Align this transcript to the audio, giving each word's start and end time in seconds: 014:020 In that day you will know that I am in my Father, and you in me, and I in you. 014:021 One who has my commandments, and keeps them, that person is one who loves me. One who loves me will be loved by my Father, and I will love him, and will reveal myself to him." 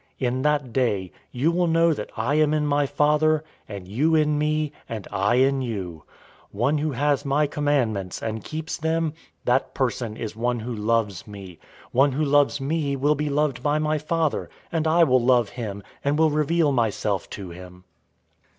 014:020 0.19 0.27
In 0.29 0.41
that 0.41 0.73
day 0.73 1.11
you 1.31 1.51
will 1.51 1.67
know 1.67 1.93
that 1.93 2.09
I 2.17 2.33
am 2.33 2.55
in 2.55 2.65
my 2.65 2.87
Father, 2.87 3.43
and 3.69 3.87
you 3.87 4.15
in 4.15 4.39
me, 4.39 4.71
and 4.89 5.07
I 5.11 5.35
in 5.35 5.61
you. 5.61 6.05
014:021 6.45 6.59
One 6.59 6.77
who 6.79 6.91
has 6.93 7.23
my 7.23 7.45
commandments, 7.45 8.19
and 8.19 8.43
keeps 8.43 8.77
them, 8.77 9.13
that 9.45 9.75
person 9.75 10.17
is 10.17 10.35
one 10.35 10.61
who 10.61 10.73
loves 10.73 11.27
me. 11.27 11.59
One 11.91 12.13
who 12.13 12.25
loves 12.25 12.59
me 12.59 12.95
will 12.95 13.13
be 13.13 13.29
loved 13.29 13.61
by 13.61 13.77
my 13.77 13.99
Father, 13.99 14.49
and 14.71 14.87
I 14.87 15.03
will 15.03 15.21
love 15.23 15.49
him, 15.49 15.83
and 16.03 16.17
will 16.17 16.31
reveal 16.31 16.71
myself 16.71 17.29
to 17.29 17.51
him." 17.51 17.83